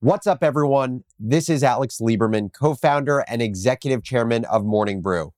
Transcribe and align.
What's 0.00 0.28
up, 0.28 0.44
everyone? 0.44 1.02
This 1.18 1.48
is 1.48 1.64
Alex 1.64 1.98
Lieberman, 2.00 2.52
co 2.52 2.76
founder 2.76 3.24
and 3.26 3.42
executive 3.42 4.04
chairman 4.04 4.44
of 4.44 4.64
Morning 4.64 5.02
Brew. 5.02 5.32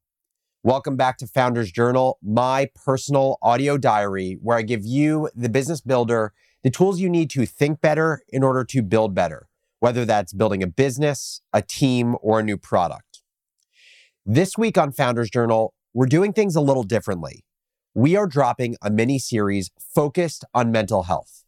Welcome 0.63 0.99
back 0.99 1.17
to 1.17 1.27
Founders 1.29 1.73
Journal, 1.73 2.19
my 2.23 2.69
personal 2.75 3.39
audio 3.41 3.79
diary, 3.79 4.37
where 4.43 4.59
I 4.59 4.61
give 4.61 4.85
you, 4.85 5.31
the 5.35 5.49
business 5.49 5.81
builder, 5.81 6.35
the 6.63 6.69
tools 6.69 7.01
you 7.01 7.09
need 7.09 7.31
to 7.31 7.47
think 7.47 7.81
better 7.81 8.21
in 8.29 8.43
order 8.43 8.63
to 8.65 8.83
build 8.83 9.15
better, 9.15 9.49
whether 9.79 10.05
that's 10.05 10.35
building 10.35 10.63
a 10.63 10.67
business, 10.67 11.41
a 11.55 11.63
team, 11.63 12.15
or 12.21 12.41
a 12.41 12.43
new 12.43 12.59
product. 12.59 13.23
This 14.27 14.59
week 14.59 14.77
on 14.77 14.93
Founders 14.93 15.31
Journal, 15.31 15.73
we're 15.95 16.05
doing 16.05 16.35
things 16.35 16.55
a 16.55 16.61
little 16.61 16.85
differently. 16.85 17.47
We 17.95 18.15
are 18.15 18.27
dropping 18.27 18.77
a 18.83 18.91
mini 18.91 19.19
series 19.19 19.71
focused 19.95 20.45
on 20.53 20.71
mental 20.71 21.05
health. 21.05 21.45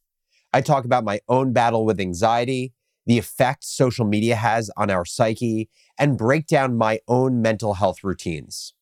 I 0.54 0.62
talk 0.62 0.86
about 0.86 1.04
my 1.04 1.20
own 1.28 1.52
battle 1.52 1.84
with 1.84 2.00
anxiety, 2.00 2.72
the 3.06 3.18
effect 3.18 3.64
social 3.64 4.04
media 4.04 4.36
has 4.36 4.70
on 4.76 4.90
our 4.90 5.04
psyche, 5.04 5.68
and 5.98 6.18
break 6.18 6.46
down 6.46 6.76
my 6.76 7.00
own 7.08 7.42
mental 7.42 7.74
health 7.74 8.02
routines. 8.02 8.74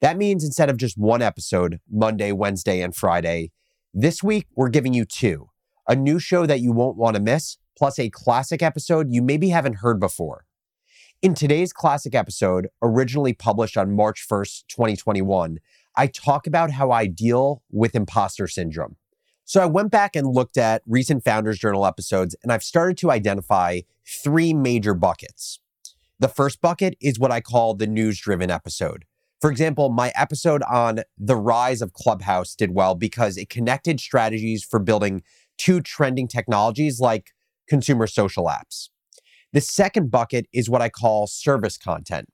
That 0.00 0.16
means 0.16 0.44
instead 0.44 0.68
of 0.68 0.76
just 0.76 0.98
one 0.98 1.22
episode, 1.22 1.80
Monday, 1.90 2.32
Wednesday, 2.32 2.82
and 2.82 2.94
Friday, 2.94 3.52
this 3.94 4.22
week 4.22 4.46
we're 4.54 4.68
giving 4.68 4.92
you 4.92 5.04
two 5.04 5.50
a 5.88 5.94
new 5.94 6.18
show 6.18 6.46
that 6.46 6.60
you 6.60 6.72
won't 6.72 6.96
want 6.96 7.14
to 7.14 7.22
miss, 7.22 7.58
plus 7.78 7.98
a 7.98 8.10
classic 8.10 8.62
episode 8.62 9.06
you 9.10 9.22
maybe 9.22 9.50
haven't 9.50 9.76
heard 9.76 10.00
before. 10.00 10.44
In 11.22 11.34
today's 11.34 11.72
classic 11.72 12.14
episode, 12.14 12.68
originally 12.82 13.32
published 13.32 13.76
on 13.76 13.94
March 13.94 14.26
1st, 14.28 14.64
2021, 14.68 15.58
I 15.96 16.08
talk 16.08 16.46
about 16.46 16.72
how 16.72 16.90
I 16.90 17.06
deal 17.06 17.62
with 17.70 17.94
imposter 17.94 18.46
syndrome. 18.48 18.96
So 19.48 19.62
I 19.62 19.66
went 19.66 19.92
back 19.92 20.16
and 20.16 20.26
looked 20.26 20.58
at 20.58 20.82
recent 20.88 21.22
Founders 21.22 21.56
Journal 21.56 21.86
episodes, 21.86 22.34
and 22.42 22.50
I've 22.50 22.64
started 22.64 22.98
to 22.98 23.12
identify 23.12 23.82
three 24.04 24.52
major 24.52 24.92
buckets. 24.92 25.60
The 26.18 26.26
first 26.26 26.60
bucket 26.60 26.96
is 27.00 27.20
what 27.20 27.30
I 27.30 27.40
call 27.40 27.74
the 27.74 27.86
news 27.86 28.18
driven 28.18 28.50
episode. 28.50 29.04
For 29.40 29.48
example, 29.48 29.88
my 29.88 30.10
episode 30.16 30.64
on 30.64 31.02
the 31.16 31.36
rise 31.36 31.80
of 31.80 31.92
Clubhouse 31.92 32.56
did 32.56 32.74
well 32.74 32.96
because 32.96 33.36
it 33.36 33.48
connected 33.48 34.00
strategies 34.00 34.64
for 34.64 34.80
building 34.80 35.22
two 35.56 35.80
trending 35.80 36.26
technologies 36.26 36.98
like 36.98 37.30
consumer 37.68 38.08
social 38.08 38.46
apps. 38.46 38.88
The 39.52 39.60
second 39.60 40.10
bucket 40.10 40.46
is 40.52 40.68
what 40.68 40.82
I 40.82 40.88
call 40.88 41.28
service 41.28 41.78
content. 41.78 42.28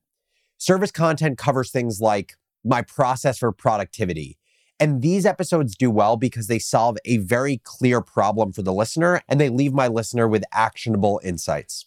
Service 0.57 0.91
content 0.91 1.37
covers 1.37 1.71
things 1.71 2.01
like 2.01 2.37
my 2.65 2.81
process 2.81 3.39
for 3.39 3.53
productivity. 3.53 4.39
And 4.83 5.01
these 5.01 5.25
episodes 5.25 5.77
do 5.77 5.93
well 5.93 6.17
because 6.17 6.49
they 6.49 6.59
solve 6.59 6.97
a 7.05 7.19
very 7.19 7.61
clear 7.63 8.01
problem 8.01 8.53
for 8.53 8.63
the 8.63 8.73
listener 8.73 9.23
and 9.29 9.41
they 9.41 9.49
leave 9.49 9.73
my 9.73 9.87
listener 9.87 10.27
with 10.27 10.43
actionable 10.51 11.21
insights. 11.23 11.87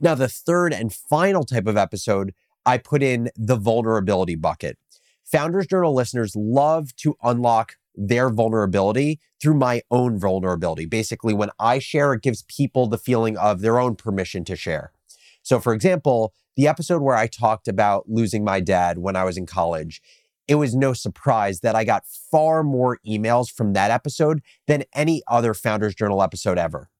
Now, 0.00 0.14
the 0.14 0.28
third 0.28 0.72
and 0.72 0.94
final 0.94 1.42
type 1.42 1.66
of 1.66 1.76
episode 1.76 2.32
I 2.64 2.78
put 2.78 3.02
in 3.02 3.30
the 3.34 3.56
vulnerability 3.56 4.36
bucket. 4.36 4.78
Founders 5.24 5.66
Journal 5.66 5.92
listeners 5.92 6.36
love 6.36 6.94
to 6.98 7.16
unlock 7.24 7.74
their 7.96 8.30
vulnerability 8.30 9.18
through 9.42 9.54
my 9.54 9.82
own 9.90 10.16
vulnerability. 10.16 10.86
Basically, 10.86 11.34
when 11.34 11.50
I 11.58 11.80
share, 11.80 12.12
it 12.12 12.22
gives 12.22 12.42
people 12.42 12.86
the 12.86 12.98
feeling 12.98 13.36
of 13.36 13.62
their 13.62 13.80
own 13.80 13.96
permission 13.96 14.44
to 14.44 14.54
share. 14.54 14.92
So, 15.42 15.58
for 15.58 15.74
example, 15.74 16.34
the 16.54 16.68
episode 16.68 17.02
where 17.02 17.16
I 17.16 17.26
talked 17.26 17.66
about 17.66 18.08
losing 18.08 18.44
my 18.44 18.60
dad 18.60 18.98
when 18.98 19.16
I 19.16 19.24
was 19.24 19.36
in 19.36 19.46
college, 19.46 20.02
it 20.50 20.56
was 20.56 20.74
no 20.74 20.92
surprise 20.92 21.60
that 21.60 21.76
I 21.76 21.84
got 21.84 22.04
far 22.04 22.64
more 22.64 22.98
emails 23.06 23.48
from 23.52 23.72
that 23.74 23.92
episode 23.92 24.42
than 24.66 24.82
any 24.92 25.22
other 25.28 25.54
Founders 25.54 25.94
Journal 25.94 26.24
episode 26.24 26.58
ever. 26.58 26.90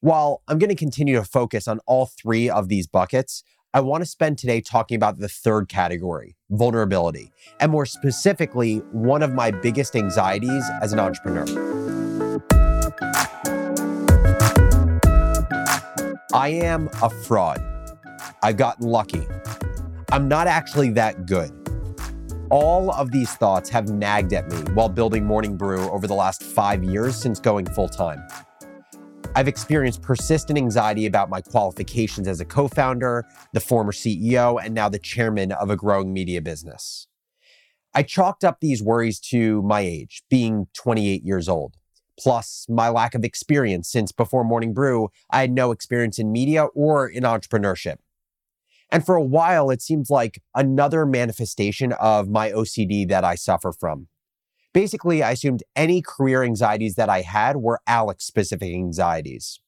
While 0.00 0.40
I'm 0.48 0.58
going 0.58 0.70
to 0.70 0.74
continue 0.74 1.14
to 1.16 1.22
focus 1.22 1.68
on 1.68 1.80
all 1.86 2.06
three 2.06 2.48
of 2.48 2.68
these 2.68 2.86
buckets, 2.86 3.44
I 3.74 3.80
want 3.80 4.02
to 4.02 4.08
spend 4.08 4.38
today 4.38 4.62
talking 4.62 4.96
about 4.96 5.18
the 5.18 5.28
third 5.28 5.68
category, 5.68 6.36
vulnerability, 6.48 7.32
and 7.60 7.70
more 7.70 7.84
specifically, 7.84 8.78
one 8.92 9.22
of 9.22 9.34
my 9.34 9.50
biggest 9.50 9.94
anxieties 9.94 10.64
as 10.80 10.94
an 10.94 10.98
entrepreneur. 10.98 11.44
I 16.32 16.48
am 16.48 16.88
a 17.02 17.10
fraud. 17.10 17.62
I've 18.42 18.56
gotten 18.56 18.86
lucky. 18.86 19.28
I'm 20.10 20.28
not 20.28 20.46
actually 20.46 20.88
that 20.92 21.26
good. 21.26 21.65
All 22.50 22.92
of 22.92 23.10
these 23.10 23.32
thoughts 23.32 23.68
have 23.70 23.90
nagged 23.90 24.32
at 24.32 24.48
me 24.48 24.58
while 24.72 24.88
building 24.88 25.24
Morning 25.24 25.56
Brew 25.56 25.90
over 25.90 26.06
the 26.06 26.14
last 26.14 26.44
five 26.44 26.84
years 26.84 27.16
since 27.16 27.40
going 27.40 27.66
full 27.66 27.88
time. 27.88 28.22
I've 29.34 29.48
experienced 29.48 30.00
persistent 30.00 30.56
anxiety 30.56 31.06
about 31.06 31.28
my 31.28 31.40
qualifications 31.40 32.28
as 32.28 32.40
a 32.40 32.44
co 32.44 32.68
founder, 32.68 33.26
the 33.52 33.58
former 33.58 33.90
CEO, 33.90 34.64
and 34.64 34.74
now 34.74 34.88
the 34.88 35.00
chairman 35.00 35.50
of 35.50 35.70
a 35.70 35.76
growing 35.76 36.12
media 36.12 36.40
business. 36.40 37.08
I 37.92 38.04
chalked 38.04 38.44
up 38.44 38.60
these 38.60 38.80
worries 38.80 39.18
to 39.30 39.60
my 39.62 39.80
age, 39.80 40.22
being 40.30 40.68
28 40.74 41.24
years 41.24 41.48
old, 41.48 41.74
plus 42.16 42.64
my 42.68 42.88
lack 42.88 43.16
of 43.16 43.24
experience 43.24 43.90
since 43.90 44.12
before 44.12 44.44
Morning 44.44 44.72
Brew, 44.72 45.08
I 45.30 45.40
had 45.40 45.50
no 45.50 45.72
experience 45.72 46.20
in 46.20 46.30
media 46.30 46.66
or 46.66 47.08
in 47.08 47.24
entrepreneurship. 47.24 47.96
And 48.90 49.04
for 49.04 49.16
a 49.16 49.22
while, 49.22 49.70
it 49.70 49.82
seemed 49.82 50.06
like 50.10 50.40
another 50.54 51.04
manifestation 51.04 51.92
of 51.92 52.28
my 52.28 52.50
OCD 52.50 53.08
that 53.08 53.24
I 53.24 53.34
suffer 53.34 53.72
from. 53.72 54.08
Basically, 54.72 55.22
I 55.22 55.32
assumed 55.32 55.62
any 55.74 56.02
career 56.02 56.42
anxieties 56.42 56.94
that 56.96 57.08
I 57.08 57.22
had 57.22 57.56
were 57.56 57.80
Alex 57.86 58.24
specific 58.24 58.72
anxieties. 58.72 59.60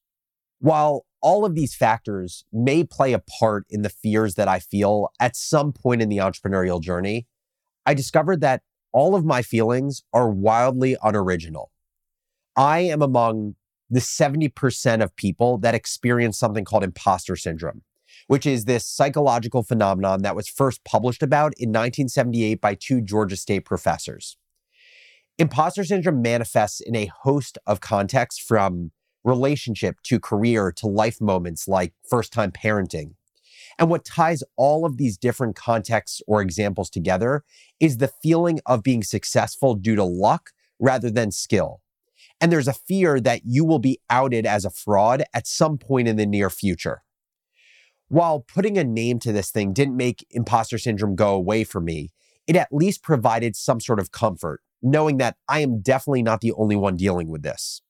While 0.59 1.05
all 1.21 1.45
of 1.45 1.55
these 1.55 1.75
factors 1.75 2.45
may 2.53 2.83
play 2.83 3.13
a 3.13 3.23
part 3.39 3.65
in 3.69 3.81
the 3.81 3.89
fears 3.89 4.35
that 4.35 4.47
I 4.47 4.59
feel 4.59 5.09
at 5.19 5.35
some 5.35 5.73
point 5.73 6.01
in 6.01 6.09
the 6.09 6.17
entrepreneurial 6.17 6.81
journey, 6.81 7.27
I 7.85 7.93
discovered 7.93 8.41
that 8.41 8.61
all 8.91 9.15
of 9.15 9.25
my 9.25 9.41
feelings 9.41 10.03
are 10.13 10.29
wildly 10.29 10.95
unoriginal. 11.03 11.71
I 12.55 12.79
am 12.79 13.01
among 13.01 13.55
the 13.89 13.99
70% 13.99 15.03
of 15.03 15.15
people 15.15 15.57
that 15.59 15.75
experience 15.75 16.37
something 16.37 16.65
called 16.65 16.83
imposter 16.83 17.35
syndrome, 17.35 17.81
which 18.27 18.45
is 18.45 18.65
this 18.65 18.85
psychological 18.85 19.63
phenomenon 19.63 20.21
that 20.21 20.35
was 20.35 20.47
first 20.47 20.83
published 20.83 21.23
about 21.23 21.53
in 21.57 21.69
1978 21.69 22.61
by 22.61 22.75
two 22.75 23.01
Georgia 23.01 23.35
State 23.35 23.65
professors. 23.65 24.37
Imposter 25.37 25.83
syndrome 25.83 26.21
manifests 26.21 26.81
in 26.81 26.95
a 26.95 27.11
host 27.23 27.57
of 27.65 27.79
contexts 27.79 28.43
from 28.43 28.91
relationship 29.23 29.97
to 30.03 30.19
career 30.19 30.71
to 30.71 30.87
life 30.87 31.21
moments 31.21 31.67
like 31.67 31.93
first 32.09 32.33
time 32.33 32.51
parenting. 32.51 33.13
And 33.77 33.89
what 33.89 34.03
ties 34.03 34.43
all 34.57 34.85
of 34.85 34.97
these 34.97 35.17
different 35.17 35.55
contexts 35.55 36.21
or 36.27 36.41
examples 36.41 36.89
together 36.89 37.43
is 37.79 37.97
the 37.97 38.11
feeling 38.21 38.59
of 38.65 38.83
being 38.83 39.03
successful 39.03 39.75
due 39.75 39.95
to 39.95 40.03
luck 40.03 40.51
rather 40.79 41.09
than 41.09 41.31
skill. 41.31 41.81
And 42.41 42.51
there's 42.51 42.67
a 42.67 42.73
fear 42.73 43.19
that 43.21 43.41
you 43.45 43.65
will 43.65 43.79
be 43.79 43.99
outed 44.09 44.45
as 44.45 44.65
a 44.65 44.69
fraud 44.69 45.23
at 45.33 45.47
some 45.47 45.77
point 45.77 46.07
in 46.07 46.15
the 46.15 46.25
near 46.25 46.49
future. 46.49 47.03
While 48.09 48.41
putting 48.41 48.77
a 48.77 48.83
name 48.83 49.19
to 49.19 49.31
this 49.31 49.51
thing 49.51 49.71
didn't 49.71 49.95
make 49.95 50.25
imposter 50.31 50.77
syndrome 50.77 51.15
go 51.15 51.33
away 51.33 51.63
for 51.63 51.79
me, 51.79 52.09
it 52.47 52.55
at 52.55 52.69
least 52.71 53.03
provided 53.03 53.55
some 53.55 53.79
sort 53.79 53.99
of 53.99 54.11
comfort 54.11 54.61
knowing 54.81 55.17
that 55.17 55.35
I 55.47 55.59
am 55.59 55.81
definitely 55.81 56.23
not 56.23 56.41
the 56.41 56.53
only 56.53 56.75
one 56.75 56.95
dealing 56.95 57.29
with 57.29 57.43
this. 57.43 57.81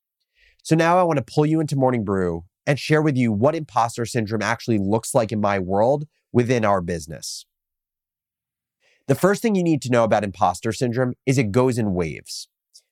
So 0.64 0.76
now 0.76 0.98
I 0.98 1.04
want 1.04 1.18
to 1.18 1.34
pull 1.34 1.46
you 1.46 1.60
into 1.60 1.76
Morning 1.76 2.04
Brew 2.04 2.44
and 2.68 2.80
share 2.80 3.02
with 3.02 3.16
you 3.16 3.32
what 3.32 3.56
imposter 3.56 4.06
syndrome 4.06 4.42
actually 4.42 4.78
looks 4.78 5.16
like 5.16 5.32
in 5.32 5.40
my 5.40 5.60
world 5.60 6.06
within 6.32 6.66
our 6.66 6.82
business. 6.82 7.46
The 9.08 9.16
first 9.16 9.42
thing 9.42 9.56
you 9.56 9.64
need 9.64 9.82
to 9.84 9.90
know 9.90 10.04
about 10.04 10.24
imposter 10.24 10.72
syndrome 10.72 11.14
is 11.26 11.38
it 11.38 11.52
goes 11.52 11.78
in 11.78 11.94
waves. 11.94 12.48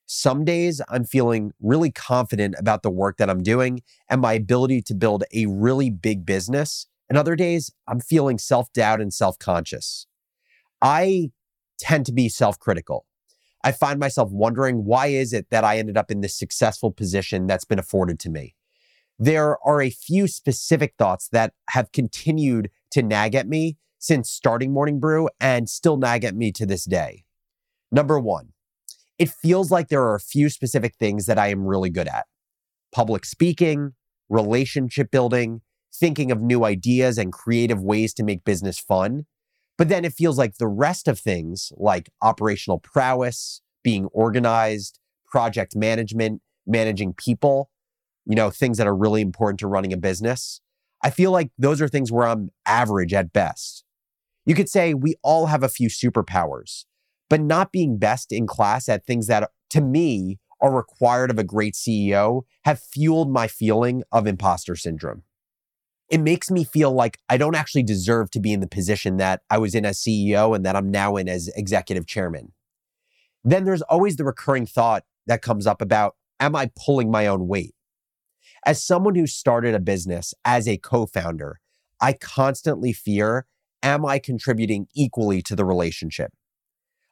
Some 0.06 0.44
days 0.44 0.80
I'm 0.88 1.04
feeling 1.04 1.52
really 1.60 1.92
confident 1.92 2.54
about 2.58 2.82
the 2.82 2.90
work 2.90 3.18
that 3.18 3.28
I'm 3.28 3.42
doing 3.42 3.82
and 4.08 4.20
my 4.20 4.32
ability 4.32 4.82
to 4.82 4.94
build 4.94 5.24
a 5.34 5.46
really 5.46 5.90
big 5.90 6.24
business. 6.24 6.86
And 7.08 7.16
other 7.16 7.36
days 7.36 7.72
I'm 7.86 8.00
feeling 8.00 8.38
self 8.38 8.72
doubt 8.72 9.00
and 9.00 9.12
self 9.12 9.38
conscious. 9.38 10.06
I 10.82 11.30
tend 11.78 12.06
to 12.06 12.12
be 12.12 12.28
self 12.28 12.58
critical. 12.58 13.06
I 13.64 13.72
find 13.72 13.98
myself 13.98 14.30
wondering 14.30 14.84
why 14.84 15.08
is 15.08 15.32
it 15.32 15.50
that 15.50 15.64
I 15.64 15.78
ended 15.78 15.96
up 15.96 16.10
in 16.10 16.20
this 16.20 16.38
successful 16.38 16.92
position 16.92 17.46
that's 17.46 17.64
been 17.64 17.78
afforded 17.78 18.20
to 18.20 18.30
me? 18.30 18.54
There 19.18 19.58
are 19.66 19.82
a 19.82 19.90
few 19.90 20.28
specific 20.28 20.94
thoughts 20.96 21.28
that 21.32 21.52
have 21.70 21.90
continued 21.90 22.70
to 22.92 23.02
nag 23.02 23.34
at 23.34 23.48
me 23.48 23.76
since 23.98 24.30
starting 24.30 24.72
Morning 24.72 25.00
Brew 25.00 25.28
and 25.40 25.68
still 25.68 25.96
nag 25.96 26.24
at 26.24 26.36
me 26.36 26.52
to 26.52 26.64
this 26.64 26.84
day. 26.84 27.24
Number 27.90 28.20
one, 28.20 28.52
it 29.18 29.28
feels 29.28 29.72
like 29.72 29.88
there 29.88 30.02
are 30.02 30.14
a 30.14 30.20
few 30.20 30.48
specific 30.48 30.94
things 30.94 31.26
that 31.26 31.38
I 31.38 31.48
am 31.48 31.66
really 31.66 31.90
good 31.90 32.06
at 32.06 32.26
public 32.92 33.24
speaking, 33.24 33.92
relationship 34.28 35.10
building, 35.10 35.60
thinking 35.98 36.30
of 36.30 36.40
new 36.40 36.64
ideas 36.64 37.18
and 37.18 37.32
creative 37.32 37.82
ways 37.82 38.14
to 38.14 38.22
make 38.22 38.44
business 38.44 38.78
fun. 38.78 39.26
But 39.76 39.88
then 39.88 40.04
it 40.04 40.12
feels 40.12 40.38
like 40.38 40.56
the 40.56 40.66
rest 40.66 41.08
of 41.08 41.18
things, 41.18 41.72
like 41.76 42.10
operational 42.20 42.78
prowess, 42.78 43.60
being 43.84 44.06
organized, 44.06 44.98
project 45.26 45.76
management, 45.76 46.42
managing 46.66 47.14
people, 47.14 47.70
you 48.26 48.34
know, 48.34 48.50
things 48.50 48.78
that 48.78 48.86
are 48.86 48.96
really 48.96 49.22
important 49.22 49.60
to 49.60 49.68
running 49.68 49.92
a 49.92 49.96
business. 49.96 50.60
I 51.02 51.10
feel 51.10 51.30
like 51.30 51.50
those 51.56 51.80
are 51.80 51.88
things 51.88 52.10
where 52.10 52.26
I'm 52.26 52.50
average 52.66 53.14
at 53.14 53.32
best. 53.32 53.84
You 54.44 54.54
could 54.54 54.68
say 54.68 54.94
we 54.94 55.14
all 55.22 55.46
have 55.46 55.62
a 55.62 55.68
few 55.68 55.88
superpowers, 55.88 56.84
but 57.30 57.40
not 57.40 57.70
being 57.70 57.98
best 57.98 58.32
in 58.32 58.46
class 58.46 58.88
at 58.88 59.06
things 59.06 59.26
that 59.28 59.50
to 59.70 59.80
me 59.80 60.38
are 60.60 60.74
required 60.74 61.30
of 61.30 61.38
a 61.38 61.44
great 61.44 61.74
CEO 61.74 62.42
have 62.64 62.80
fueled 62.80 63.30
my 63.30 63.46
feeling 63.46 64.02
of 64.10 64.26
imposter 64.26 64.74
syndrome. 64.74 65.22
It 66.08 66.18
makes 66.18 66.50
me 66.50 66.64
feel 66.64 66.92
like 66.92 67.18
I 67.28 67.36
don't 67.36 67.54
actually 67.54 67.82
deserve 67.82 68.30
to 68.30 68.40
be 68.40 68.52
in 68.52 68.60
the 68.60 68.66
position 68.66 69.18
that 69.18 69.42
I 69.50 69.58
was 69.58 69.74
in 69.74 69.84
as 69.84 69.98
CEO 69.98 70.56
and 70.56 70.64
that 70.64 70.74
I'm 70.74 70.90
now 70.90 71.16
in 71.16 71.28
as 71.28 71.48
executive 71.54 72.06
chairman. 72.06 72.52
Then 73.44 73.64
there's 73.64 73.82
always 73.82 74.16
the 74.16 74.24
recurring 74.24 74.66
thought 74.66 75.04
that 75.26 75.42
comes 75.42 75.66
up 75.66 75.82
about 75.82 76.16
am 76.40 76.56
I 76.56 76.70
pulling 76.76 77.10
my 77.10 77.26
own 77.26 77.46
weight? 77.46 77.74
As 78.64 78.82
someone 78.82 79.14
who 79.14 79.26
started 79.26 79.74
a 79.74 79.80
business 79.80 80.34
as 80.44 80.66
a 80.66 80.78
co 80.78 81.06
founder, 81.06 81.60
I 82.00 82.14
constantly 82.14 82.92
fear 82.92 83.46
am 83.82 84.06
I 84.06 84.18
contributing 84.18 84.88
equally 84.94 85.42
to 85.42 85.54
the 85.54 85.64
relationship? 85.64 86.32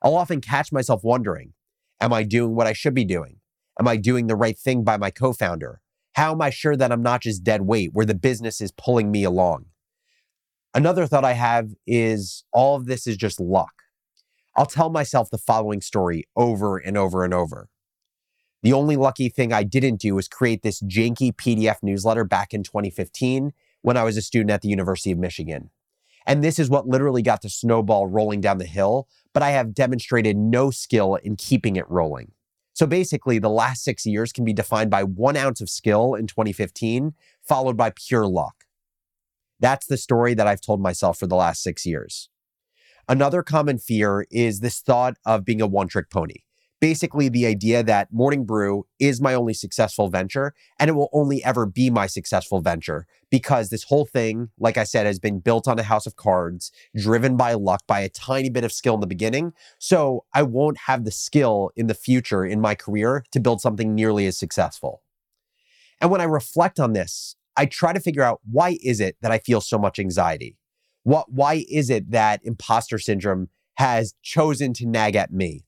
I'll 0.03 0.17
often 0.17 0.41
catch 0.41 0.73
myself 0.73 1.05
wondering 1.05 1.53
Am 2.01 2.13
I 2.13 2.25
doing 2.25 2.55
what 2.55 2.67
I 2.67 2.73
should 2.73 2.95
be 2.95 3.05
doing? 3.05 3.41
Am 3.79 3.89
I 3.89 3.97
doing 3.97 4.27
the 4.27 4.37
right 4.37 4.59
thing 4.59 4.85
by 4.85 4.97
my 4.97 5.11
co 5.11 5.33
founder? 5.33 5.81
How 6.17 6.33
am 6.33 6.41
I 6.41 6.49
sure 6.49 6.77
that 6.77 6.91
I'm 6.91 7.03
not 7.03 7.21
just 7.21 7.45
dead 7.45 7.61
weight 7.61 7.91
where 7.93 8.07
the 8.07 8.15
business 8.15 8.63
is 8.63 8.73
pulling 8.73 9.11
me 9.11 9.23
along? 9.23 9.67
Another 10.73 11.07
thought 11.07 11.27
I 11.27 11.35
have 11.35 11.73
is 11.87 12.43
all 12.55 12.75
of 12.75 12.87
this 12.87 13.07
is 13.07 13.19
just 13.19 13.39
luck. 13.39 13.83
I'll 14.57 14.65
tell 14.65 14.89
myself 14.89 15.29
the 15.29 15.37
following 15.37 15.83
story 15.83 16.25
over 16.35 16.79
and 16.79 16.97
over 16.97 17.23
and 17.23 17.35
over. 17.35 17.69
The 18.63 18.73
only 18.73 18.97
lucky 18.97 19.29
thing 19.29 19.53
I 19.53 19.63
didn't 19.63 20.01
do 20.01 20.15
was 20.15 20.27
create 20.27 20.63
this 20.63 20.81
janky 20.81 21.35
PDF 21.35 21.77
newsletter 21.83 22.25
back 22.25 22.55
in 22.55 22.63
2015 22.63 23.53
when 23.83 23.99
I 23.99 24.03
was 24.03 24.17
a 24.17 24.23
student 24.23 24.51
at 24.51 24.63
the 24.63 24.71
University 24.71 25.13
of 25.13 25.19
Michigan. 25.19 25.69
And 26.27 26.43
this 26.43 26.59
is 26.59 26.71
what 26.71 26.89
literally 26.89 27.21
got 27.21 27.43
the 27.43 27.51
snowball 27.51 28.07
rolling 28.07 28.41
down 28.41 28.57
the 28.57 28.65
hill, 28.65 29.07
but 29.35 29.43
I 29.43 29.51
have 29.51 29.75
demonstrated 29.75 30.39
no 30.39 30.71
skill 30.71 31.17
in 31.17 31.37
keeping 31.37 31.77
it 31.77 31.89
rolling. 31.91 32.33
So 32.77 32.87
basically, 32.87 33.39
the 33.39 33.49
last 33.49 33.83
six 33.83 34.05
years 34.05 34.33
can 34.33 34.45
be 34.45 34.53
defined 34.53 34.91
by 34.91 35.03
one 35.03 35.35
ounce 35.35 35.63
of 35.63 35.71
skill 35.71 36.15
in 36.15 36.27
2015, 36.27 37.15
followed 37.43 37.75
by 37.75 37.89
pure 37.89 38.27
luck. 38.27 38.65
That's 39.59 39.87
the 39.87 39.97
story 39.97 40.35
that 40.35 40.47
I've 40.47 40.61
told 40.61 40.83
myself 40.83 41.19
for 41.19 41.27
the 41.27 41.37
last 41.37 41.63
six 41.63 41.87
years. 41.87 42.29
Another 43.09 43.43
common 43.43 43.79
fear 43.79 44.27
is 44.31 44.61
this 44.61 44.81
thought 44.81 45.17
of 45.25 45.43
being 45.43 45.63
a 45.63 45.67
one 45.67 45.89
trick 45.89 46.11
pony 46.11 46.43
basically 46.81 47.29
the 47.29 47.47
idea 47.47 47.83
that 47.83 48.13
Morning 48.13 48.45
Brew 48.45 48.87
is 48.99 49.21
my 49.21 49.35
only 49.35 49.55
successful 49.55 50.09
venture 50.09 50.53
and 50.79 50.89
it 50.89 50.95
will 50.95 51.09
only 51.13 51.43
ever 51.45 51.67
be 51.67 51.91
my 51.91 52.07
successful 52.07 52.61
venture 52.61 53.07
because 53.31 53.69
this 53.69 53.85
whole 53.85 54.05
thing, 54.05 54.51
like 54.59 54.77
I 54.77 54.85
said, 54.85 55.07
has 55.07 55.19
been 55.19 55.41
built 55.41 55.67
on 55.67 55.79
a 55.79 55.83
house 55.83 56.07
of 56.07 56.17
cards, 56.17 56.71
driven 56.97 57.37
by 57.37 57.55
luck, 57.55 57.83
by 57.87 58.01
a 58.01 58.09
tiny 58.09 58.51
bit 58.51 58.65
of 58.65 58.73
skill 58.73 58.95
in 58.95 59.01
the 59.01 59.07
beginning. 59.07 59.53
So 59.79 60.25
I 60.35 60.43
won't 60.43 60.79
have 60.87 61.05
the 61.05 61.11
skill 61.11 61.71
in 61.77 61.87
the 61.87 61.95
future 61.95 62.45
in 62.45 62.61
my 62.61 62.75
career 62.75 63.25
to 63.33 63.41
build 63.41 63.61
something 63.61 63.95
nearly 63.95 64.27
as 64.27 64.39
successful. 64.39 65.03
And 66.01 66.11
when 66.11 66.21
I 66.21 66.25
reflect 66.25 66.79
on 66.79 66.93
this, 66.93 67.37
I 67.57 67.67
try 67.67 67.93
to 67.93 68.01
figure 68.01 68.23
out 68.23 68.41
why 68.51 68.79
is 68.83 69.01
it 69.01 69.17
that 69.23 69.33
I 69.33 69.39
feel 69.39 69.61
so 69.61 69.79
much 69.79 69.99
anxiety? 69.99 70.59
What 71.05 71.33
why 71.33 71.65
is 71.71 71.89
it 71.89 72.11
that 72.11 72.41
imposter 72.45 72.99
syndrome 72.99 73.49
has 73.77 74.15
chosen 74.23 74.73
to 74.75 74.87
nag 74.87 75.17
at 75.17 75.33
me? 75.33 75.66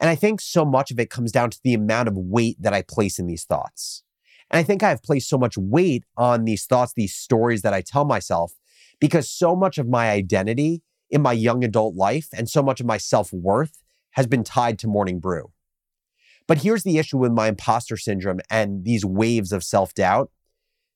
And 0.00 0.10
I 0.10 0.14
think 0.14 0.40
so 0.40 0.64
much 0.64 0.90
of 0.90 0.98
it 0.98 1.10
comes 1.10 1.32
down 1.32 1.50
to 1.50 1.60
the 1.62 1.74
amount 1.74 2.08
of 2.08 2.16
weight 2.16 2.56
that 2.60 2.74
I 2.74 2.82
place 2.82 3.18
in 3.18 3.26
these 3.26 3.44
thoughts. 3.44 4.02
And 4.50 4.58
I 4.58 4.62
think 4.62 4.82
I've 4.82 5.02
placed 5.02 5.28
so 5.28 5.38
much 5.38 5.56
weight 5.56 6.04
on 6.16 6.44
these 6.44 6.66
thoughts, 6.66 6.92
these 6.94 7.14
stories 7.14 7.62
that 7.62 7.74
I 7.74 7.80
tell 7.80 8.04
myself, 8.04 8.52
because 9.00 9.30
so 9.30 9.56
much 9.56 9.78
of 9.78 9.88
my 9.88 10.10
identity 10.10 10.82
in 11.10 11.22
my 11.22 11.32
young 11.32 11.64
adult 11.64 11.94
life 11.94 12.28
and 12.36 12.48
so 12.48 12.62
much 12.62 12.80
of 12.80 12.86
my 12.86 12.98
self 12.98 13.32
worth 13.32 13.82
has 14.12 14.26
been 14.26 14.44
tied 14.44 14.78
to 14.80 14.86
morning 14.86 15.20
brew. 15.20 15.52
But 16.46 16.58
here's 16.58 16.82
the 16.82 16.98
issue 16.98 17.18
with 17.18 17.32
my 17.32 17.48
imposter 17.48 17.96
syndrome 17.96 18.40
and 18.50 18.84
these 18.84 19.04
waves 19.04 19.52
of 19.52 19.64
self 19.64 19.94
doubt. 19.94 20.30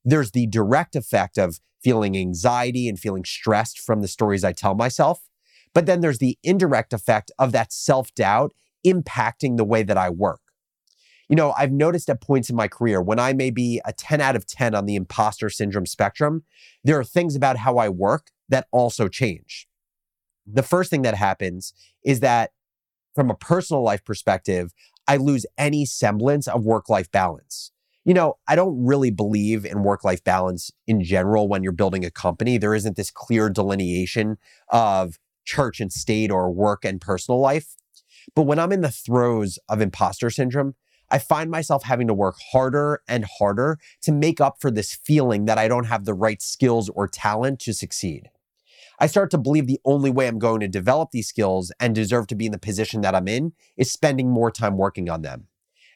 There's 0.04 0.32
the 0.32 0.46
direct 0.46 0.94
effect 0.94 1.38
of 1.38 1.60
feeling 1.82 2.16
anxiety 2.16 2.88
and 2.88 2.98
feeling 2.98 3.24
stressed 3.24 3.78
from 3.78 4.02
the 4.02 4.08
stories 4.08 4.44
I 4.44 4.52
tell 4.52 4.74
myself. 4.74 5.20
But 5.74 5.86
then 5.86 6.00
there's 6.00 6.18
the 6.18 6.38
indirect 6.42 6.92
effect 6.92 7.30
of 7.38 7.52
that 7.52 7.72
self 7.72 8.14
doubt 8.14 8.52
impacting 8.86 9.56
the 9.56 9.64
way 9.64 9.82
that 9.82 9.96
I 9.96 10.10
work. 10.10 10.40
You 11.28 11.36
know, 11.36 11.52
I've 11.58 11.72
noticed 11.72 12.08
at 12.08 12.22
points 12.22 12.48
in 12.48 12.56
my 12.56 12.68
career 12.68 13.02
when 13.02 13.18
I 13.18 13.34
may 13.34 13.50
be 13.50 13.80
a 13.84 13.92
10 13.92 14.20
out 14.20 14.34
of 14.34 14.46
10 14.46 14.74
on 14.74 14.86
the 14.86 14.96
imposter 14.96 15.50
syndrome 15.50 15.86
spectrum, 15.86 16.44
there 16.84 16.98
are 16.98 17.04
things 17.04 17.36
about 17.36 17.58
how 17.58 17.76
I 17.76 17.90
work 17.90 18.30
that 18.48 18.66
also 18.72 19.08
change. 19.08 19.68
The 20.46 20.62
first 20.62 20.90
thing 20.90 21.02
that 21.02 21.14
happens 21.14 21.74
is 22.02 22.20
that 22.20 22.52
from 23.14 23.30
a 23.30 23.34
personal 23.34 23.82
life 23.82 24.04
perspective, 24.04 24.72
I 25.06 25.16
lose 25.16 25.44
any 25.58 25.84
semblance 25.84 26.48
of 26.48 26.64
work 26.64 26.88
life 26.88 27.10
balance. 27.10 27.72
You 28.04 28.14
know, 28.14 28.38
I 28.46 28.56
don't 28.56 28.82
really 28.82 29.10
believe 29.10 29.66
in 29.66 29.82
work 29.82 30.04
life 30.04 30.24
balance 30.24 30.70
in 30.86 31.02
general 31.02 31.46
when 31.46 31.62
you're 31.62 31.72
building 31.72 32.06
a 32.06 32.10
company. 32.10 32.56
There 32.56 32.74
isn't 32.74 32.96
this 32.96 33.10
clear 33.10 33.50
delineation 33.50 34.38
of 34.68 35.18
church 35.44 35.80
and 35.80 35.92
state 35.92 36.30
or 36.30 36.50
work 36.50 36.84
and 36.84 37.00
personal 37.00 37.40
life. 37.40 37.76
But 38.34 38.42
when 38.42 38.58
I'm 38.58 38.72
in 38.72 38.82
the 38.82 38.90
throes 38.90 39.58
of 39.68 39.80
imposter 39.80 40.30
syndrome, 40.30 40.74
I 41.10 41.18
find 41.18 41.50
myself 41.50 41.84
having 41.84 42.06
to 42.08 42.14
work 42.14 42.36
harder 42.52 43.00
and 43.08 43.24
harder 43.38 43.78
to 44.02 44.12
make 44.12 44.40
up 44.40 44.60
for 44.60 44.70
this 44.70 44.94
feeling 44.94 45.46
that 45.46 45.58
I 45.58 45.68
don't 45.68 45.86
have 45.86 46.04
the 46.04 46.14
right 46.14 46.42
skills 46.42 46.90
or 46.90 47.08
talent 47.08 47.60
to 47.60 47.72
succeed. 47.72 48.30
I 49.00 49.06
start 49.06 49.30
to 49.30 49.38
believe 49.38 49.66
the 49.66 49.80
only 49.84 50.10
way 50.10 50.26
I'm 50.26 50.38
going 50.38 50.60
to 50.60 50.68
develop 50.68 51.10
these 51.12 51.28
skills 51.28 51.72
and 51.78 51.94
deserve 51.94 52.26
to 52.28 52.34
be 52.34 52.46
in 52.46 52.52
the 52.52 52.58
position 52.58 53.00
that 53.02 53.14
I'm 53.14 53.28
in 53.28 53.52
is 53.76 53.92
spending 53.92 54.28
more 54.28 54.50
time 54.50 54.76
working 54.76 55.08
on 55.08 55.22
them. 55.22 55.46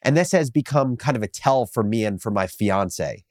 And 0.01 0.17
this 0.17 0.31
has 0.31 0.49
become 0.49 0.97
kind 0.97 1.15
of 1.17 1.23
a 1.23 1.27
tell 1.27 1.65
for 1.65 1.83
me 1.83 2.05
and 2.05 2.21
for 2.21 2.31
my 2.31 2.47
fiance. 2.47 3.23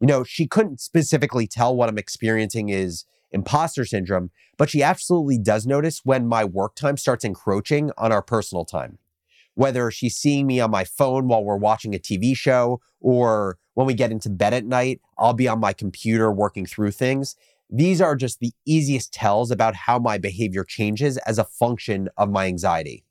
You 0.00 0.06
know, 0.06 0.24
she 0.24 0.46
couldn't 0.46 0.80
specifically 0.80 1.46
tell 1.46 1.74
what 1.74 1.88
I'm 1.88 1.98
experiencing 1.98 2.68
is 2.68 3.04
imposter 3.30 3.84
syndrome, 3.84 4.30
but 4.56 4.70
she 4.70 4.82
absolutely 4.82 5.38
does 5.38 5.66
notice 5.66 6.00
when 6.04 6.26
my 6.26 6.44
work 6.44 6.74
time 6.74 6.96
starts 6.96 7.24
encroaching 7.24 7.90
on 7.98 8.12
our 8.12 8.22
personal 8.22 8.64
time. 8.64 8.98
Whether 9.54 9.90
she's 9.90 10.16
seeing 10.16 10.46
me 10.46 10.60
on 10.60 10.70
my 10.70 10.84
phone 10.84 11.28
while 11.28 11.44
we're 11.44 11.56
watching 11.56 11.94
a 11.94 11.98
TV 11.98 12.36
show, 12.36 12.80
or 13.00 13.58
when 13.74 13.86
we 13.86 13.94
get 13.94 14.12
into 14.12 14.30
bed 14.30 14.54
at 14.54 14.64
night, 14.64 15.00
I'll 15.18 15.34
be 15.34 15.48
on 15.48 15.60
my 15.60 15.72
computer 15.72 16.32
working 16.32 16.66
through 16.66 16.92
things. 16.92 17.36
These 17.70 18.00
are 18.00 18.16
just 18.16 18.40
the 18.40 18.52
easiest 18.64 19.12
tells 19.12 19.50
about 19.50 19.74
how 19.74 19.98
my 19.98 20.16
behavior 20.16 20.64
changes 20.64 21.16
as 21.18 21.38
a 21.38 21.44
function 21.44 22.08
of 22.16 22.30
my 22.30 22.46
anxiety. 22.46 23.04